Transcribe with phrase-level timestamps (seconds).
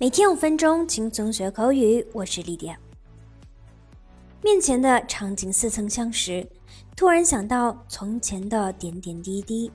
[0.00, 2.02] 每天五分钟，轻松学口语。
[2.14, 2.74] 我是丽典。
[4.42, 6.48] 面前的场景似曾相识，
[6.96, 9.70] 突然想到从前的点点滴滴。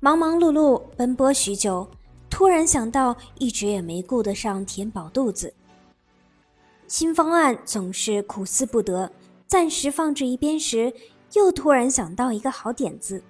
[0.00, 1.88] 忙忙碌碌奔波许久，
[2.28, 5.54] 突然想到一直也没顾得上填饱肚子。
[6.86, 9.10] 新方案总是苦思不得，
[9.46, 10.92] 暂时放置一边时，
[11.32, 13.22] 又突然想到一个好点子。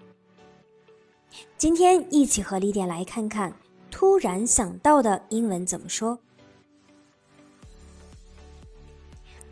[1.56, 3.54] 今天一起和丽典来看看。
[3.90, 6.18] 突然想到的英文怎么说？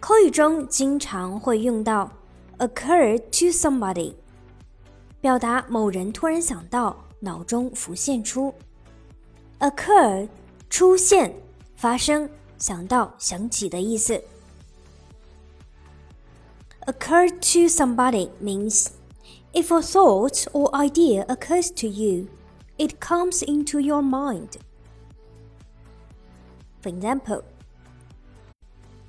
[0.01, 2.11] 口语中经常会用到
[2.59, 4.15] “occur to somebody”，
[5.21, 8.55] 表达某人突然想到、脑中浮现出。
[9.59, 10.29] occur
[10.71, 11.35] 出现、
[11.77, 14.23] 发生、想到、想起的意思。
[16.87, 18.87] occur to somebody means
[19.53, 22.27] if a thought or idea occurs to you
[22.78, 24.58] it comes into your mind.
[26.82, 27.44] For example,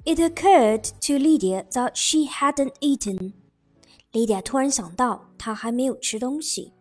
[0.04, 3.32] it occurred to Lydia that she hadn't eaten.
[4.12, 6.72] Lydia 突然想到，她还没有吃东西。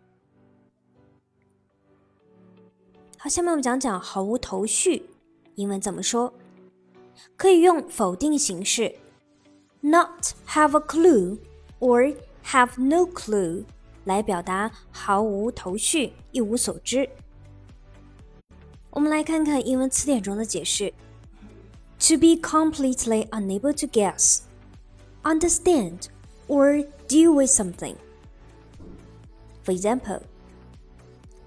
[3.18, 5.10] 好，下面我们讲讲毫无头绪，
[5.54, 6.32] 英文怎么说？
[7.36, 8.94] 可以用否定形式，
[9.80, 11.38] not have a clue
[11.80, 13.64] or have no clue。
[14.08, 17.08] 来表达毫无头绪、一无所知。
[18.90, 20.92] 我们来看看英文词典中的解释：
[21.98, 24.40] to be completely unable to guess,
[25.22, 26.06] understand,
[26.46, 27.96] or deal with something.
[29.64, 30.20] For example,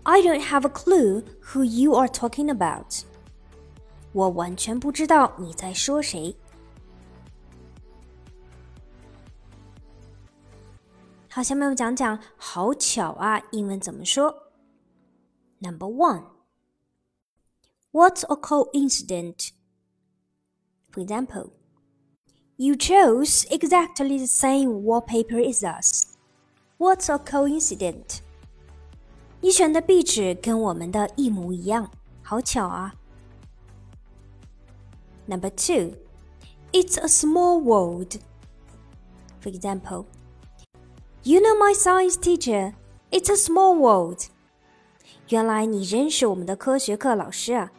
[0.03, 3.03] I don't have a clue who you are talking about.
[4.13, 6.35] 我完全不知道你在说谁。
[11.31, 14.51] 好，下面我们讲讲“好巧啊”英文怎么说。
[15.59, 16.23] Number one,
[17.91, 19.49] what a coincidence!
[20.91, 21.51] For example,
[22.55, 26.15] you chose exactly the same wallpaper as us.
[26.77, 28.19] What a coincidence!
[29.41, 31.91] 你选的壁纸跟我们的一模一样，
[32.23, 32.95] 好巧啊。
[35.27, 35.93] Number two,
[36.71, 38.19] it's a small world.
[39.41, 40.05] For example.
[41.24, 42.74] You know my science teacher.
[43.12, 44.26] It's a small world.
[45.28, 47.70] 原来你认识我们的科学课老师啊，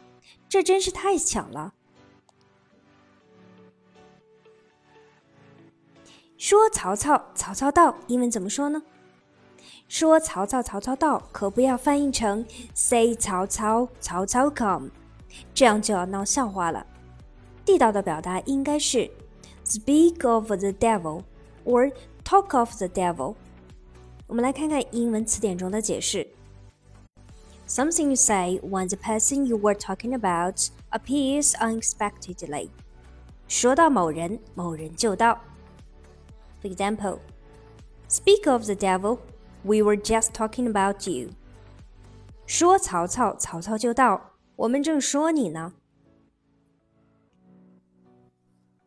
[0.48, 1.74] 这真是太巧了。
[6.38, 8.82] 说曹操，曹操到，英文怎么说呢？
[9.88, 14.88] 说曹操，曹操到，可不要翻译成 say 曹操，曹操 come，
[15.52, 16.86] 这样就要闹笑话了。
[17.66, 19.10] 地道的表达应该是
[19.66, 21.22] speak of the devil
[21.66, 21.92] or
[22.23, 23.35] Talk of the devil。
[24.27, 26.27] 我们来看看英文词典中的解释。
[27.67, 32.69] Something you say when the person you were talking about appears unexpectedly。
[33.47, 35.39] 说到某人，某人就到。
[36.61, 37.19] For example,
[38.09, 39.19] speak of the devil.
[39.63, 41.29] We were just talking about you.
[42.45, 44.31] 说曹操，曹操就到。
[44.55, 45.73] 我们正说你呢。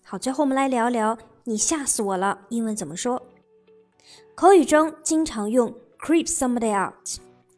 [0.04, 1.16] 好，最后我们来聊聊
[1.49, 3.25] 你吓死我了，英文怎么说？
[4.35, 6.93] 口语中经常用 creep somebody out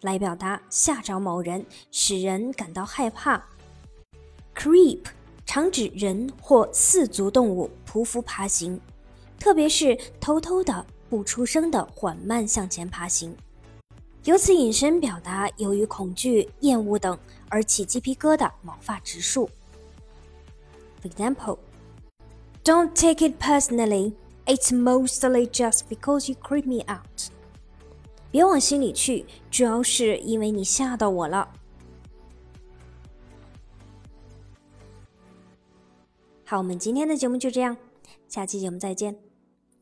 [0.02, 3.44] 来表达吓着某人，使人感到害怕。
[4.54, 5.00] creep
[5.44, 8.80] 常指人或四足动物匍匐爬行，
[9.40, 13.36] 特别是偷偷的、不出声的缓慢向前爬行，
[14.26, 17.18] 由此引申表达由于恐惧、厌恶等
[17.50, 19.50] 而起鸡皮疙瘩、毛发直竖。
[21.02, 21.58] For example.
[22.70, 24.14] Don't take it personally.
[24.46, 27.32] It's mostly just because you creep me out.
[28.30, 31.50] 别往心里去，主要是因为你吓到我了。
[36.46, 37.76] 好，我们今天的节目就这样，
[38.28, 39.18] 下期节目再见，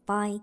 [0.06, 0.40] 拜。